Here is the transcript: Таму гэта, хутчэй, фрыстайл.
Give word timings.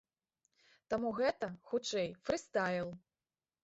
Таму 0.93 1.13
гэта, 1.19 1.53
хутчэй, 1.69 2.09
фрыстайл. 2.27 2.95